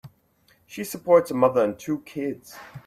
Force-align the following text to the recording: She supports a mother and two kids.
She 0.65 0.83
supports 0.83 1.29
a 1.29 1.35
mother 1.35 1.63
and 1.63 1.77
two 1.77 1.99
kids. 1.99 2.57